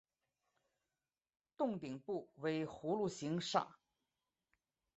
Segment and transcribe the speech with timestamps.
[1.55, 3.77] 幢顶部为葫芦形刹。